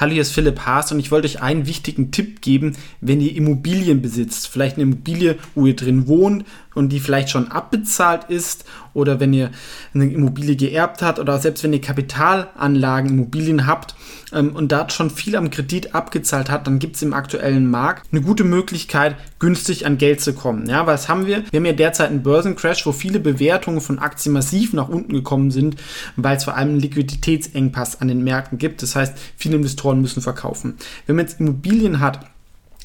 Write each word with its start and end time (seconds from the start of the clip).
Hallo, 0.00 0.12
hier 0.12 0.22
ist 0.22 0.30
Philipp 0.30 0.60
Haas 0.60 0.92
und 0.92 1.00
ich 1.00 1.10
wollte 1.10 1.26
euch 1.26 1.42
einen 1.42 1.66
wichtigen 1.66 2.12
Tipp 2.12 2.40
geben, 2.40 2.76
wenn 3.00 3.20
ihr 3.20 3.34
Immobilien 3.34 4.00
besitzt. 4.00 4.46
Vielleicht 4.46 4.76
eine 4.76 4.84
Immobilie, 4.84 5.36
wo 5.56 5.66
ihr 5.66 5.74
drin 5.74 6.06
wohnt 6.06 6.44
und 6.78 6.90
die 6.90 7.00
vielleicht 7.00 7.30
schon 7.30 7.50
abbezahlt 7.50 8.24
ist 8.28 8.64
oder 8.94 9.20
wenn 9.20 9.32
ihr 9.32 9.50
eine 9.94 10.10
Immobilie 10.10 10.56
geerbt 10.56 11.02
habt 11.02 11.18
oder 11.18 11.38
selbst 11.38 11.62
wenn 11.64 11.72
ihr 11.72 11.80
Kapitalanlagen, 11.80 13.10
Immobilien 13.10 13.66
habt 13.66 13.94
ähm, 14.32 14.54
und 14.54 14.72
da 14.72 14.88
schon 14.88 15.10
viel 15.10 15.36
am 15.36 15.50
Kredit 15.50 15.94
abgezahlt 15.94 16.50
hat, 16.50 16.66
dann 16.66 16.78
gibt 16.78 16.96
es 16.96 17.02
im 17.02 17.12
aktuellen 17.12 17.70
Markt 17.70 18.06
eine 18.12 18.22
gute 18.22 18.44
Möglichkeit, 18.44 19.16
günstig 19.38 19.86
an 19.86 19.98
Geld 19.98 20.20
zu 20.20 20.32
kommen. 20.32 20.68
Ja, 20.68 20.86
was 20.86 21.08
haben 21.08 21.26
wir? 21.26 21.44
Wir 21.50 21.58
haben 21.58 21.66
ja 21.66 21.72
derzeit 21.72 22.10
einen 22.10 22.22
Börsencrash, 22.22 22.86
wo 22.86 22.92
viele 22.92 23.20
Bewertungen 23.20 23.80
von 23.80 23.98
Aktien 23.98 24.32
massiv 24.32 24.72
nach 24.72 24.88
unten 24.88 25.12
gekommen 25.12 25.50
sind, 25.50 25.76
weil 26.16 26.36
es 26.36 26.44
vor 26.44 26.56
allem 26.56 26.70
einen 26.70 26.80
Liquiditätsengpass 26.80 28.00
an 28.00 28.08
den 28.08 28.24
Märkten 28.24 28.58
gibt. 28.58 28.82
Das 28.82 28.96
heißt, 28.96 29.14
viele 29.36 29.56
Investoren 29.56 30.00
müssen 30.00 30.22
verkaufen. 30.22 30.76
Wenn 31.06 31.16
man 31.16 31.26
jetzt 31.26 31.40
Immobilien 31.40 32.00
hat, 32.00 32.20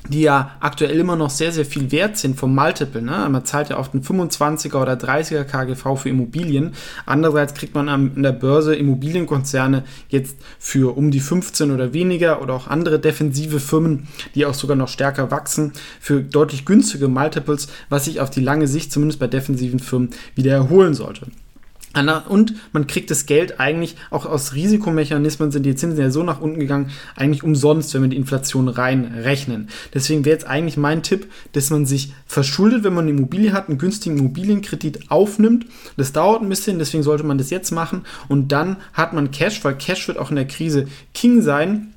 die 0.10 0.22
ja 0.22 0.52
aktuell 0.60 1.00
immer 1.00 1.16
noch 1.16 1.30
sehr, 1.30 1.52
sehr 1.52 1.66
viel 1.66 1.92
wert 1.92 2.18
sind 2.18 2.38
vom 2.38 2.54
Multiple. 2.54 3.02
Ne? 3.02 3.28
Man 3.30 3.46
zahlt 3.46 3.70
ja 3.70 3.78
oft 3.78 3.94
einen 3.94 4.04
25er 4.04 4.82
oder 4.82 4.94
30er 4.94 5.44
KGV 5.46 5.98
für 5.98 6.10
Immobilien. 6.10 6.74
Andererseits 7.06 7.54
kriegt 7.54 7.74
man 7.74 7.90
an 7.90 8.22
der 8.22 8.34
Börse 8.34 8.76
Immobilienkonzerne 8.76 9.84
jetzt 10.10 10.38
für 10.60 10.98
um 10.98 11.12
die 11.12 11.20
15 11.20 11.72
oder 11.72 11.94
weniger 11.94 12.42
oder 12.42 12.54
auch 12.54 12.68
andere 12.68 13.00
defensive 13.00 13.60
Firmen, 13.60 14.08
die 14.36 14.46
auch 14.46 14.54
sogar 14.54 14.76
noch 14.76 14.90
stärker 14.90 15.32
wachsen, 15.32 15.72
für 16.00 16.22
deutlich 16.22 16.66
günstige 16.66 17.08
Multiples, 17.08 17.68
was 17.90 18.06
sich 18.06 18.20
auf 18.20 18.30
die 18.30 18.42
lange 18.42 18.68
Sicht 18.68 18.92
zumindest 18.92 19.20
bei 19.20 19.28
defensiven 19.28 19.80
Firmen 19.80 20.10
wieder 20.36 20.52
erholen 20.52 20.94
sollte. 20.94 21.28
Und 22.28 22.56
man 22.72 22.88
kriegt 22.88 23.12
das 23.12 23.28
Geld 23.28 23.60
eigentlich 23.60 23.96
auch 24.10 24.26
aus 24.26 24.56
Risikomechanismen, 24.56 25.52
sind 25.52 25.64
die 25.64 25.76
Zinsen 25.76 26.00
ja 26.00 26.10
so 26.10 26.24
nach 26.24 26.42
unten 26.42 26.60
gegangen, 26.60 26.90
eigentlich 27.16 27.44
umsonst, 27.44 27.94
wenn 27.94 28.02
wir 28.02 28.10
die 28.10 28.18
Inflation 28.18 28.68
reinrechnen. 28.68 29.70
Deswegen 29.94 30.26
wäre 30.26 30.34
jetzt 30.34 30.48
eigentlich 30.48 30.78
mein 30.78 31.04
Tipp, 31.04 31.32
dass 31.52 31.70
man 31.70 31.86
sich 31.86 32.14
verschuldet, 32.26 32.84
wenn 32.84 32.94
man 32.94 33.06
eine 33.06 33.12
Immobilie 33.12 33.54
hat, 33.54 33.70
einen 33.70 33.78
günstigen 33.78 34.18
Immobilienkredit 34.18 35.12
aufnimmt. 35.12 35.68
Das 35.96 36.14
dauert 36.14 36.42
ein 36.42 36.50
bisschen, 36.50 36.80
deswegen 36.80 37.04
sollte 37.04 37.24
man 37.24 37.38
das 37.38 37.52
jetzt 37.52 37.72
machen. 37.72 38.02
Und 38.28 38.52
dann 38.52 38.78
hat 38.94 39.14
man 39.14 39.30
Cash, 39.30 39.64
weil 39.64 39.76
Cash 39.76 40.08
wird 40.08 40.18
auch 40.18 40.32
in 40.32 40.36
der 40.36 40.48
Krise 40.48 40.88
King 41.14 41.42
sein 41.42 41.94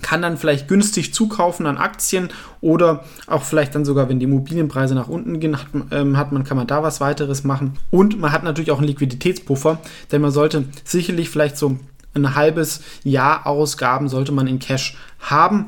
kann 0.00 0.22
dann 0.22 0.38
vielleicht 0.38 0.68
günstig 0.68 1.12
zukaufen 1.14 1.66
an 1.66 1.76
Aktien 1.76 2.30
oder 2.60 3.04
auch 3.26 3.42
vielleicht 3.42 3.74
dann 3.74 3.84
sogar, 3.84 4.08
wenn 4.08 4.18
die 4.18 4.24
Immobilienpreise 4.24 4.94
nach 4.94 5.08
unten 5.08 5.38
gehen, 5.38 5.56
hat, 5.56 5.66
ähm, 5.90 6.16
hat, 6.16 6.32
man, 6.32 6.44
kann 6.44 6.56
man 6.56 6.66
da 6.66 6.82
was 6.82 7.00
weiteres 7.00 7.44
machen. 7.44 7.78
Und 7.90 8.18
man 8.18 8.32
hat 8.32 8.42
natürlich 8.42 8.70
auch 8.70 8.78
einen 8.78 8.88
Liquiditätspuffer, 8.88 9.78
denn 10.10 10.22
man 10.22 10.30
sollte 10.30 10.64
sicherlich 10.84 11.28
vielleicht 11.28 11.56
so 11.56 11.76
ein 12.14 12.34
halbes 12.34 12.80
Jahr 13.04 13.46
Ausgaben 13.46 14.08
sollte 14.08 14.32
man 14.32 14.46
in 14.46 14.58
Cash 14.58 14.96
haben 15.18 15.66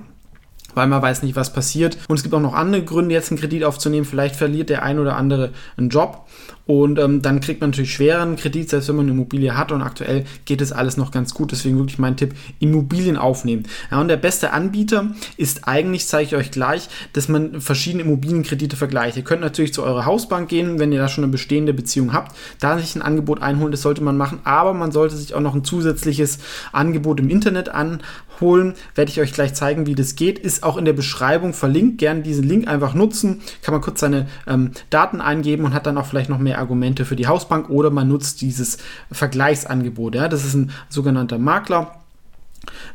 weil 0.75 0.86
man 0.86 1.03
weiß 1.03 1.22
nicht, 1.22 1.36
was 1.36 1.53
passiert. 1.53 1.98
Und 2.08 2.17
es 2.17 2.22
gibt 2.22 2.34
auch 2.34 2.41
noch 2.41 2.55
andere 2.55 2.84
Gründe, 2.84 3.14
jetzt 3.14 3.30
einen 3.30 3.41
Kredit 3.41 3.64
aufzunehmen. 3.64 4.05
Vielleicht 4.05 4.36
verliert 4.36 4.70
der 4.70 4.83
ein 4.83 4.98
oder 4.98 5.16
andere 5.16 5.50
einen 5.77 5.89
Job 5.89 6.27
und 6.66 6.98
ähm, 6.98 7.20
dann 7.20 7.41
kriegt 7.41 7.61
man 7.61 7.70
natürlich 7.70 7.92
schweren 7.92 8.36
Kredit, 8.36 8.70
selbst 8.70 8.89
wenn 8.89 8.97
man 8.97 9.06
eine 9.06 9.12
Immobilie 9.12 9.56
hat. 9.56 9.70
Und 9.70 9.83
aktuell 9.83 10.25
geht 10.47 10.62
es 10.62 10.72
alles 10.72 10.97
noch 10.97 11.11
ganz 11.11 11.34
gut. 11.34 11.53
Deswegen 11.53 11.77
wirklich 11.77 11.98
mein 11.98 12.16
Tipp, 12.16 12.34
Immobilien 12.58 13.16
aufnehmen. 13.16 13.64
Ja, 13.91 14.00
und 14.00 14.08
der 14.08 14.16
beste 14.16 14.53
Anbieter 14.53 15.11
ist 15.36 15.69
eigentlich, 15.69 16.06
zeige 16.06 16.25
ich 16.25 16.36
euch 16.36 16.50
gleich, 16.50 16.88
dass 17.12 17.28
man 17.28 17.61
verschiedene 17.61 18.05
Immobilienkredite 18.05 18.77
vergleicht. 18.77 19.16
Ihr 19.16 19.25
könnt 19.25 19.42
natürlich 19.42 19.75
zu 19.75 19.83
eurer 19.83 20.06
Hausbank 20.06 20.48
gehen, 20.48 20.78
wenn 20.78 20.92
ihr 20.92 21.00
da 21.00 21.09
schon 21.09 21.25
eine 21.25 21.31
bestehende 21.31 21.75
Beziehung 21.75 22.14
habt, 22.14 22.34
da 22.61 22.78
sich 22.78 22.94
ein 22.97 23.03
Angebot 23.03 23.42
einholen, 23.42 23.72
das 23.72 23.83
sollte 23.83 24.03
man 24.03 24.16
machen. 24.16 24.41
Aber 24.44 24.72
man 24.72 24.91
sollte 24.91 25.16
sich 25.16 25.34
auch 25.34 25.41
noch 25.41 25.55
ein 25.55 25.64
zusätzliches 25.64 26.38
Angebot 26.72 27.20
im 27.20 27.28
Internet 27.28 27.69
anholen. 27.69 28.75
Werde 28.94 29.11
ich 29.11 29.20
euch 29.20 29.34
gleich 29.34 29.53
zeigen, 29.53 29.86
wie 29.86 29.94
das 29.94 30.16
geht. 30.16 30.38
Ist 30.38 30.64
auch 30.65 30.77
in 30.77 30.84
der 30.84 30.93
Beschreibung 30.93 31.53
verlinkt. 31.53 31.98
Gerne 31.98 32.23
diesen 32.23 32.45
Link 32.45 32.69
einfach 32.69 32.95
nutzen. 32.95 33.41
Kann 33.62 33.73
man 33.73 33.81
kurz 33.81 34.00
seine 34.00 34.27
ähm, 34.47 34.72
Daten 34.91 35.21
eingeben 35.21 35.65
und 35.65 35.75
hat 35.75 35.87
dann 35.87 35.99
auch 35.99 36.06
vielleicht 36.06 36.31
noch 36.31 36.38
mehr 36.38 36.59
Argumente 36.59 37.05
für 37.05 37.16
die 37.16 37.27
Hausbank 37.27 37.71
oder 37.71 37.91
man 37.91 38.09
nutzt 38.09 38.41
dieses 38.41 38.78
Vergleichsangebot. 39.11 40.15
Ja? 40.15 40.28
Das 40.28 40.44
ist 40.44 40.55
ein 40.55 40.71
sogenannter 40.88 41.38
Makler. 41.38 42.00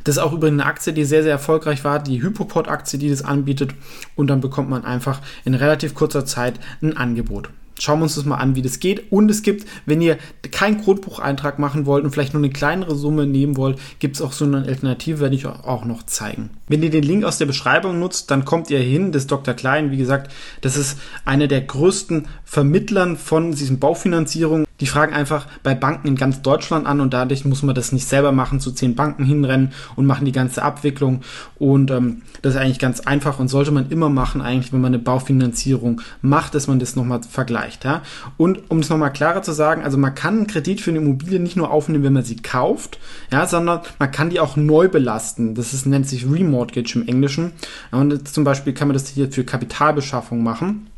Das 0.04 0.16
ist 0.16 0.22
auch 0.22 0.32
übrigens 0.32 0.60
eine 0.60 0.70
Aktie, 0.70 0.92
die 0.92 1.04
sehr, 1.04 1.22
sehr 1.22 1.32
erfolgreich 1.32 1.84
war, 1.84 1.98
die 2.00 2.22
Hypoport-Aktie, 2.22 2.98
die 2.98 3.10
das 3.10 3.22
anbietet. 3.22 3.74
Und 4.16 4.28
dann 4.28 4.40
bekommt 4.40 4.68
man 4.70 4.84
einfach 4.84 5.20
in 5.44 5.54
relativ 5.54 5.94
kurzer 5.94 6.24
Zeit 6.24 6.58
ein 6.82 6.96
Angebot. 6.96 7.50
Schauen 7.80 8.00
wir 8.00 8.04
uns 8.04 8.14
das 8.14 8.24
mal 8.24 8.36
an, 8.36 8.54
wie 8.54 8.62
das 8.62 8.78
geht. 8.78 9.10
Und 9.10 9.30
es 9.30 9.42
gibt, 9.42 9.66
wenn 9.86 10.02
ihr 10.02 10.18
keinen 10.50 10.82
Grundbucheintrag 10.82 11.58
machen 11.58 11.86
wollt 11.86 12.04
und 12.04 12.10
vielleicht 12.10 12.34
nur 12.34 12.42
eine 12.42 12.52
kleinere 12.52 12.94
Summe 12.94 13.26
nehmen 13.26 13.56
wollt, 13.56 13.78
gibt 13.98 14.16
es 14.16 14.22
auch 14.22 14.32
so 14.32 14.44
eine 14.44 14.58
Alternative, 14.58 15.20
werde 15.20 15.34
ich 15.34 15.46
auch 15.46 15.84
noch 15.84 16.04
zeigen. 16.04 16.50
Wenn 16.68 16.82
ihr 16.82 16.90
den 16.90 17.02
Link 17.02 17.24
aus 17.24 17.38
der 17.38 17.46
Beschreibung 17.46 17.98
nutzt, 17.98 18.30
dann 18.30 18.44
kommt 18.44 18.70
ihr 18.70 18.80
hin. 18.80 19.12
Das 19.12 19.26
Dr. 19.26 19.54
Klein, 19.54 19.90
wie 19.90 19.96
gesagt, 19.96 20.30
das 20.60 20.76
ist 20.76 20.98
einer 21.24 21.48
der 21.48 21.62
größten 21.62 22.28
Vermittlern 22.44 23.16
von 23.16 23.52
diesen 23.52 23.78
Baufinanzierungen. 23.78 24.66
Die 24.80 24.86
fragen 24.86 25.12
einfach 25.12 25.46
bei 25.62 25.74
Banken 25.74 26.08
in 26.08 26.16
ganz 26.16 26.42
Deutschland 26.42 26.86
an 26.86 27.00
und 27.00 27.12
dadurch 27.12 27.44
muss 27.44 27.62
man 27.62 27.74
das 27.74 27.92
nicht 27.92 28.08
selber 28.08 28.32
machen, 28.32 28.60
zu 28.60 28.72
zehn 28.72 28.94
Banken 28.94 29.24
hinrennen 29.24 29.72
und 29.96 30.06
machen 30.06 30.24
die 30.24 30.32
ganze 30.32 30.62
Abwicklung. 30.62 31.22
Und 31.58 31.90
ähm, 31.90 32.22
das 32.42 32.54
ist 32.54 32.60
eigentlich 32.60 32.78
ganz 32.78 33.00
einfach 33.00 33.38
und 33.38 33.48
sollte 33.48 33.70
man 33.70 33.90
immer 33.90 34.08
machen, 34.08 34.40
eigentlich, 34.40 34.72
wenn 34.72 34.80
man 34.80 34.94
eine 34.94 35.02
Baufinanzierung 35.02 36.00
macht, 36.22 36.54
dass 36.54 36.66
man 36.66 36.78
das 36.78 36.96
nochmal 36.96 37.20
vergleicht. 37.22 37.84
Ja? 37.84 38.02
Und 38.36 38.70
um 38.70 38.78
es 38.78 38.88
nochmal 38.88 39.12
klarer 39.12 39.42
zu 39.42 39.52
sagen, 39.52 39.82
also 39.82 39.98
man 39.98 40.14
kann 40.14 40.38
einen 40.38 40.46
Kredit 40.46 40.80
für 40.80 40.90
eine 40.90 41.00
Immobilie 41.00 41.40
nicht 41.40 41.56
nur 41.56 41.70
aufnehmen, 41.70 42.04
wenn 42.04 42.12
man 42.12 42.24
sie 42.24 42.36
kauft, 42.36 42.98
ja, 43.30 43.46
sondern 43.46 43.80
man 43.98 44.10
kann 44.10 44.30
die 44.30 44.40
auch 44.40 44.56
neu 44.56 44.88
belasten. 44.88 45.54
Das 45.54 45.74
ist, 45.74 45.86
nennt 45.86 46.08
sich 46.08 46.30
Remortgage 46.30 46.96
im 46.96 47.06
Englischen. 47.06 47.52
Und 47.90 48.28
zum 48.28 48.44
Beispiel 48.44 48.72
kann 48.72 48.88
man 48.88 48.94
das 48.94 49.08
hier 49.08 49.30
für 49.30 49.44
Kapitalbeschaffung 49.44 50.42
machen. 50.42 50.88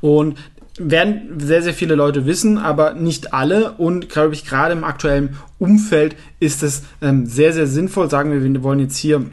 Und 0.00 0.36
werden 0.80 1.38
sehr, 1.38 1.62
sehr 1.62 1.74
viele 1.74 1.94
Leute 1.94 2.26
wissen, 2.26 2.58
aber 2.58 2.94
nicht 2.94 3.34
alle. 3.34 3.72
Und 3.72 4.08
glaube 4.08 4.34
ich, 4.34 4.46
gerade 4.46 4.72
im 4.72 4.84
aktuellen 4.84 5.36
Umfeld 5.58 6.16
ist 6.40 6.62
es 6.62 6.84
ähm, 7.02 7.26
sehr, 7.26 7.52
sehr 7.52 7.66
sinnvoll. 7.66 8.08
Sagen 8.10 8.32
wir, 8.32 8.42
wir 8.42 8.62
wollen 8.62 8.80
jetzt 8.80 8.96
hier 8.96 9.26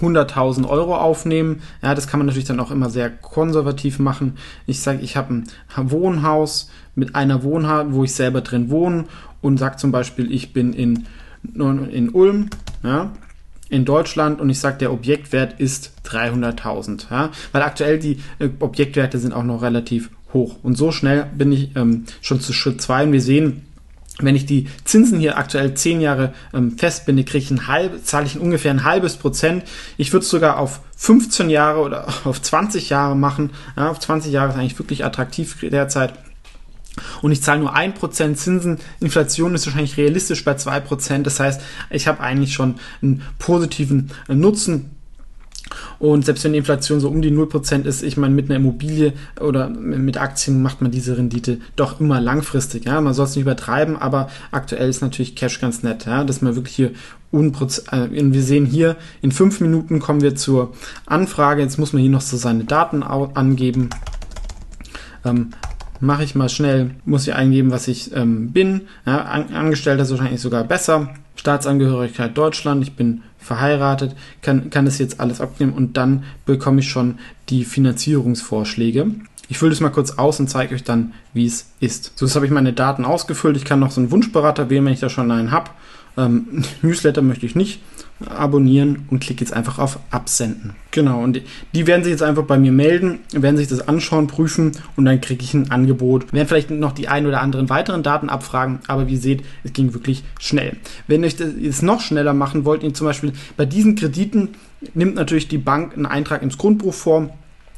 100.000 0.00 0.66
Euro 0.68 0.96
aufnehmen. 0.96 1.62
Ja, 1.82 1.94
das 1.94 2.06
kann 2.06 2.18
man 2.18 2.26
natürlich 2.26 2.48
dann 2.48 2.60
auch 2.60 2.70
immer 2.70 2.88
sehr 2.88 3.10
konservativ 3.10 3.98
machen. 3.98 4.38
Ich 4.66 4.80
sage, 4.80 5.00
ich 5.02 5.16
habe 5.16 5.34
ein 5.34 5.46
Wohnhaus 5.76 6.70
mit 6.94 7.14
einer 7.14 7.42
Wohnart, 7.42 7.92
wo 7.92 8.04
ich 8.04 8.14
selber 8.14 8.40
drin 8.40 8.70
wohne 8.70 9.04
und 9.42 9.58
sage 9.58 9.76
zum 9.76 9.92
Beispiel, 9.92 10.32
ich 10.32 10.52
bin 10.52 10.72
in, 10.72 11.06
in 11.54 12.10
Ulm, 12.10 12.48
ja, 12.82 13.12
in 13.68 13.84
Deutschland 13.86 14.40
und 14.40 14.50
ich 14.50 14.58
sage, 14.58 14.78
der 14.78 14.92
Objektwert 14.92 15.58
ist 15.58 15.92
300.000. 16.06 17.10
Ja, 17.10 17.30
weil 17.52 17.62
aktuell 17.62 17.98
die 17.98 18.18
äh, 18.38 18.48
Objektwerte 18.60 19.18
sind 19.18 19.32
auch 19.32 19.44
noch 19.44 19.62
relativ 19.62 20.10
hoch. 20.32 20.56
Und 20.62 20.76
so 20.76 20.92
schnell 20.92 21.26
bin 21.36 21.52
ich 21.52 21.76
ähm, 21.76 22.04
schon 22.20 22.40
zu 22.40 22.52
Schritt 22.52 22.80
2 22.80 23.04
und 23.04 23.12
wir 23.12 23.20
sehen, 23.20 23.66
wenn 24.18 24.36
ich 24.36 24.46
die 24.46 24.68
Zinsen 24.84 25.20
hier 25.20 25.38
aktuell 25.38 25.74
10 25.74 26.00
Jahre 26.00 26.34
ähm, 26.52 26.76
festbinde, 26.76 27.24
kriege 27.24 27.44
ich 27.44 27.50
ein 27.50 27.66
halb, 27.66 28.04
zahle 28.04 28.26
ich 28.26 28.38
ungefähr 28.38 28.70
ein 28.70 28.84
halbes 28.84 29.16
Prozent. 29.16 29.64
Ich 29.96 30.12
würde 30.12 30.24
es 30.24 30.30
sogar 30.30 30.58
auf 30.58 30.80
15 30.96 31.50
Jahre 31.50 31.80
oder 31.80 32.08
auf 32.24 32.40
20 32.40 32.90
Jahre 32.90 33.16
machen. 33.16 33.50
Ja, 33.76 33.90
auf 33.90 33.98
20 34.00 34.32
Jahre 34.32 34.50
ist 34.50 34.58
eigentlich 34.58 34.78
wirklich 34.78 35.04
attraktiv 35.04 35.58
derzeit. 35.60 36.14
Und 37.22 37.32
ich 37.32 37.42
zahle 37.42 37.60
nur 37.60 37.74
1% 37.74 38.34
Zinsen. 38.34 38.78
Inflation 39.00 39.54
ist 39.54 39.66
wahrscheinlich 39.66 39.96
realistisch 39.96 40.44
bei 40.44 40.52
2%. 40.52 41.22
Das 41.22 41.40
heißt, 41.40 41.62
ich 41.88 42.06
habe 42.06 42.20
eigentlich 42.20 42.52
schon 42.52 42.76
einen 43.00 43.22
positiven 43.38 44.10
äh, 44.28 44.34
Nutzen 44.34 44.90
und 46.02 46.24
selbst 46.24 46.42
wenn 46.42 46.50
die 46.50 46.58
Inflation 46.58 46.98
so 46.98 47.08
um 47.08 47.22
die 47.22 47.30
0% 47.30 47.84
ist, 47.84 48.02
ich 48.02 48.16
meine, 48.16 48.34
mit 48.34 48.46
einer 48.46 48.56
Immobilie 48.56 49.12
oder 49.40 49.68
mit 49.68 50.20
Aktien 50.20 50.60
macht 50.60 50.82
man 50.82 50.90
diese 50.90 51.16
Rendite 51.16 51.58
doch 51.76 52.00
immer 52.00 52.20
langfristig. 52.20 52.86
Ja? 52.86 53.00
Man 53.00 53.14
soll 53.14 53.26
es 53.26 53.36
nicht 53.36 53.44
übertreiben, 53.44 53.96
aber 53.96 54.28
aktuell 54.50 54.88
ist 54.88 55.00
natürlich 55.00 55.36
Cash 55.36 55.60
ganz 55.60 55.84
nett, 55.84 56.06
ja? 56.06 56.24
dass 56.24 56.42
man 56.42 56.56
wirklich 56.56 56.74
hier 56.74 56.90
äh, 57.92 58.08
wir 58.10 58.42
sehen 58.42 58.66
hier, 58.66 58.96
in 59.20 59.30
fünf 59.30 59.60
Minuten 59.60 60.00
kommen 60.00 60.22
wir 60.22 60.34
zur 60.34 60.72
Anfrage. 61.06 61.62
Jetzt 61.62 61.78
muss 61.78 61.92
man 61.92 62.02
hier 62.02 62.10
noch 62.10 62.20
so 62.20 62.36
seine 62.36 62.64
Daten 62.64 63.04
angeben. 63.04 63.88
Ähm, 65.24 65.50
Mache 66.00 66.24
ich 66.24 66.34
mal 66.34 66.48
schnell, 66.48 66.96
muss 67.04 67.28
ich 67.28 67.34
eingeben, 67.34 67.70
was 67.70 67.86
ich 67.86 68.12
ähm, 68.16 68.50
bin. 68.50 68.88
Ja, 69.06 69.22
An 69.22 69.54
Angestellter 69.54 70.02
ist 70.02 70.10
wahrscheinlich 70.10 70.40
sogar 70.40 70.64
besser. 70.64 71.14
Staatsangehörigkeit 71.42 72.38
Deutschland, 72.38 72.84
ich 72.84 72.92
bin 72.92 73.22
verheiratet, 73.36 74.14
kann, 74.42 74.70
kann 74.70 74.84
das 74.84 74.98
jetzt 74.98 75.18
alles 75.18 75.40
abnehmen 75.40 75.72
und 75.72 75.96
dann 75.96 76.22
bekomme 76.46 76.78
ich 76.78 76.88
schon 76.88 77.18
die 77.48 77.64
Finanzierungsvorschläge. 77.64 79.08
Ich 79.48 79.58
fülle 79.58 79.70
das 79.70 79.80
mal 79.80 79.90
kurz 79.90 80.12
aus 80.12 80.38
und 80.38 80.48
zeige 80.48 80.76
euch 80.76 80.84
dann, 80.84 81.14
wie 81.34 81.44
es 81.44 81.66
ist. 81.80 82.12
So, 82.14 82.26
jetzt 82.26 82.36
habe 82.36 82.46
ich 82.46 82.52
meine 82.52 82.72
Daten 82.72 83.04
ausgefüllt. 83.04 83.56
Ich 83.56 83.64
kann 83.64 83.80
noch 83.80 83.90
so 83.90 84.00
einen 84.00 84.12
Wunschberater 84.12 84.70
wählen, 84.70 84.84
wenn 84.84 84.92
ich 84.92 85.00
da 85.00 85.08
schon 85.08 85.32
einen 85.32 85.50
habe. 85.50 85.72
Ähm, 86.16 86.62
Newsletter 86.82 87.22
möchte 87.22 87.44
ich 87.44 87.56
nicht 87.56 87.80
abonnieren 88.28 89.06
und 89.10 89.20
klicke 89.20 89.40
jetzt 89.40 89.52
einfach 89.52 89.78
auf 89.78 89.98
Absenden. 90.10 90.74
Genau, 90.90 91.22
und 91.22 91.40
die 91.74 91.86
werden 91.86 92.04
sich 92.04 92.10
jetzt 92.10 92.22
einfach 92.22 92.44
bei 92.44 92.58
mir 92.58 92.72
melden, 92.72 93.20
werden 93.32 93.56
sich 93.56 93.68
das 93.68 93.88
anschauen, 93.88 94.26
prüfen 94.26 94.72
und 94.96 95.04
dann 95.04 95.20
kriege 95.20 95.42
ich 95.42 95.54
ein 95.54 95.70
Angebot. 95.70 96.32
Werden 96.32 96.48
vielleicht 96.48 96.70
noch 96.70 96.92
die 96.92 97.08
ein 97.08 97.26
oder 97.26 97.40
anderen 97.40 97.70
weiteren 97.70 98.02
Daten 98.02 98.28
abfragen, 98.28 98.80
aber 98.88 99.06
wie 99.08 99.14
ihr 99.14 99.20
seht, 99.20 99.42
es 99.64 99.72
ging 99.72 99.94
wirklich 99.94 100.22
schnell. 100.38 100.76
Wenn 101.06 101.24
ihr 101.24 101.30
es 101.68 101.82
noch 101.82 102.00
schneller 102.00 102.34
machen 102.34 102.64
wollt, 102.64 102.82
ihr 102.82 102.94
zum 102.94 103.06
Beispiel 103.06 103.32
bei 103.56 103.64
diesen 103.64 103.94
Krediten 103.94 104.50
nimmt 104.94 105.14
natürlich 105.14 105.48
die 105.48 105.58
Bank 105.58 105.94
einen 105.94 106.06
Eintrag 106.06 106.42
ins 106.42 106.58
Grundbuch 106.58 106.94
vor 106.94 107.30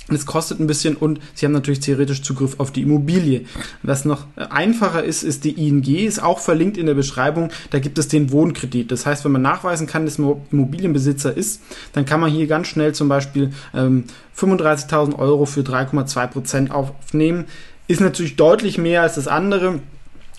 es 0.09 0.27
kostet 0.27 0.61
ein 0.61 0.67
bisschen 0.67 0.97
und 0.97 1.19
Sie 1.35 1.47
haben 1.47 1.53
natürlich 1.53 1.81
theoretisch 1.81 2.23
Zugriff 2.23 2.61
auf 2.61 2.71
die 2.71 2.83
Immobilie. 2.83 3.47
Was 3.83 4.05
noch 4.05 4.27
einfacher 4.37 5.03
ist, 5.03 5.23
ist 5.23 5.45
die 5.45 5.67
ING, 5.67 5.83
ist 5.83 6.23
auch 6.23 6.41
verlinkt 6.41 6.77
in 6.77 6.87
der 6.87 6.95
Beschreibung. 6.95 7.51
Da 7.71 7.79
gibt 7.79 7.99
es 7.99 8.09
den 8.09 8.31
Wohnkredit. 8.31 8.93
Das 8.93 9.07
heißt, 9.07 9.25
wenn 9.25 9.33
man 9.33 9.43
nachweisen 9.43 9.87
kann, 9.87 10.05
dass 10.05 10.19
man 10.19 10.43
Immobilienbesitzer 10.53 11.35
ist, 11.35 11.63
dann 11.93 12.05
kann 12.05 12.21
man 12.21 12.31
hier 12.31 12.47
ganz 12.47 12.67
schnell 12.67 12.95
zum 12.95 13.09
Beispiel 13.09 13.53
ähm, 13.73 14.05
35.000 14.37 15.19
Euro 15.19 15.47
für 15.47 15.63
3,2 15.63 16.27
Prozent 16.27 16.71
aufnehmen. 16.71 17.47
Ist 17.89 18.03
natürlich 18.03 18.37
deutlich 18.37 18.77
mehr 18.77 19.03
als 19.03 19.15
das 19.15 19.27
andere. 19.27 19.81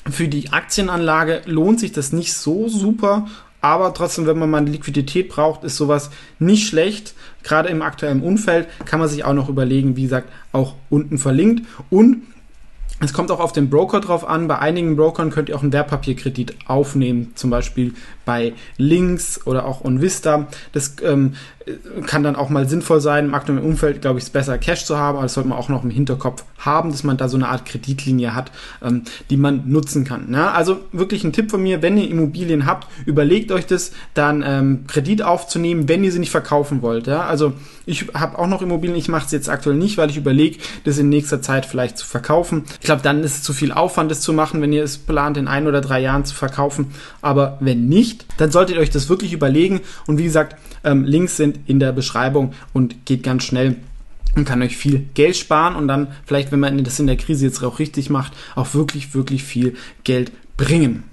Für 0.08 0.28
die 0.28 0.52
Aktienanlage 0.52 1.42
lohnt 1.46 1.80
sich 1.80 1.92
das 1.92 2.14
nicht 2.14 2.34
so 2.34 2.70
super, 2.70 3.28
aber 3.66 3.96
trotzdem, 3.96 4.28
wenn 4.28 4.38
man 4.38 4.52
mal 4.52 4.64
Liquidität 4.64 5.30
braucht, 5.30 5.64
ist 5.64 5.76
sowas 5.76 6.12
nicht 6.38 6.68
schlecht. 6.68 7.16
Gerade 7.42 7.70
im 7.70 7.82
aktuellen 7.82 8.22
Umfeld 8.22 8.68
kann 8.86 9.00
man 9.00 9.10
sich 9.10 9.26
auch 9.26 9.34
noch 9.34 9.50
überlegen, 9.50 9.96
wie 9.96 10.04
gesagt, 10.04 10.30
auch 10.52 10.76
unten 10.92 11.18
verlinkt. 11.18 11.66
Und 11.90 12.22
es 13.00 13.12
kommt 13.12 13.32
auch 13.32 13.40
auf 13.40 13.54
den 13.54 13.72
Broker 13.72 14.02
drauf 14.02 14.24
an. 14.30 14.48
Bei 14.48 14.60
einigen 14.60 14.96
Brokern 14.96 15.32
könnt 15.32 15.50
ihr 15.50 15.56
auch 15.56 15.64
einen 15.64 15.74
Wertpapierkredit 15.74 16.56
aufnehmen, 16.68 17.32
zum 17.34 17.50
Beispiel 17.50 17.96
bei 18.24 18.54
Links 18.78 19.48
oder 19.48 19.66
auch 19.66 19.84
OnVista. 19.84 20.46
Das 20.72 20.98
ähm, 21.02 21.34
kann 22.06 22.24
dann 22.24 22.36
auch 22.36 22.50
mal 22.50 22.70
sinnvoll 22.70 23.02
sein. 23.02 23.26
Im 23.26 23.34
aktuellen 23.34 23.62
Umfeld, 23.62 24.02
glaube 24.02 24.20
ich, 24.20 24.26
ist 24.26 24.34
besser 24.34 24.58
Cash 24.58 24.86
zu 24.86 24.98
haben, 24.98 25.18
aber 25.18 25.24
das 25.24 25.34
sollte 25.34 25.50
man 25.50 25.58
auch 25.58 25.70
noch 25.70 25.84
im 25.84 25.90
Hinterkopf 25.90 26.44
haben, 26.60 26.92
dass 26.92 27.04
man 27.04 27.18
da 27.18 27.28
so 27.28 27.38
eine 27.38 27.48
Art 27.48 27.66
Kreditlinie 27.66 28.36
hat, 28.36 28.52
ähm, 28.84 29.04
die 29.30 29.38
man 29.38 29.64
nutzen 29.66 30.04
kann. 30.04 30.32
Ja, 30.32 30.52
also 30.52 30.80
wirklich 30.92 31.24
ein 31.24 31.34
Tipp 31.34 31.50
von 31.50 31.64
mir, 31.64 31.82
wenn 31.82 31.98
ihr 31.98 32.10
Immobilien 32.10 32.66
habt, 32.66 32.88
überlegt 33.06 33.52
euch 33.52 33.66
das, 33.66 33.92
dann 34.14 34.44
ähm, 34.46 34.86
Kredit 34.88 35.24
aufzunehmen, 35.24 35.90
wenn 35.90 36.04
ihr 36.04 36.12
sie 36.12 36.20
nicht 36.20 36.32
verkaufen 36.32 36.82
wollt. 36.82 37.08
Ja, 37.08 37.26
also 37.26 37.54
ich 37.86 38.08
habe 38.14 38.38
auch 38.38 38.48
noch 38.48 38.62
Immobilien, 38.62 38.98
ich 38.98 39.10
mache 39.10 39.26
es 39.26 39.32
jetzt 39.32 39.50
aktuell 39.50 39.76
nicht, 39.76 39.98
weil 39.98 40.10
ich 40.10 40.18
überlege, 40.18 40.58
das 40.84 40.98
in 40.98 41.10
nächster 41.10 41.42
Zeit 41.42 41.66
vielleicht 41.66 41.98
zu 41.98 42.06
verkaufen. 42.06 42.64
Ich 42.80 42.86
glaube, 42.86 43.02
dann 43.02 43.24
ist 43.24 43.38
es 43.38 43.44
zu 43.44 43.54
viel 43.54 43.72
Aufwand, 43.72 44.12
das 44.12 44.22
zu 44.22 44.34
machen, 44.34 44.62
wenn 44.62 44.74
ihr 44.74 44.84
es 44.84 44.98
plant, 44.98 45.38
in 45.38 45.48
ein 45.48 45.68
oder 45.68 45.82
drei 45.82 46.00
Jahren 46.00 46.26
zu 46.26 46.36
verkaufen. 46.36 46.92
Aber 47.22 47.58
wenn 47.60 47.88
nicht, 47.88 48.26
dann 48.38 48.52
solltet 48.52 48.76
ihr 48.76 48.82
euch 48.82 48.90
das 48.90 49.10
wirklich 49.10 49.34
überlegen. 49.34 49.82
Und 50.08 50.18
wie 50.18 50.24
gesagt, 50.24 50.56
ähm, 50.84 51.04
Links 51.04 51.36
sind 51.56 51.70
in 51.70 51.80
der 51.80 51.92
Beschreibung 51.92 52.54
und 52.74 53.06
geht 53.06 53.24
ganz 53.24 53.44
schnell 53.44 53.78
und 54.36 54.46
kann 54.46 54.62
euch 54.62 54.76
viel 54.78 55.06
Geld 55.14 55.38
sparen 55.38 55.76
und 55.76 55.88
dann 55.88 56.08
vielleicht, 56.26 56.52
wenn 56.52 56.60
man 56.60 56.84
das 56.84 57.00
in 57.00 57.08
der 57.08 57.18
Krise 57.18 57.46
jetzt 57.46 57.64
auch 57.64 57.80
richtig 57.80 58.10
macht, 58.10 58.34
auch 58.56 58.74
wirklich, 58.74 59.14
wirklich 59.14 59.44
viel 59.44 59.76
Geld 60.04 60.32
bringen. 60.58 61.06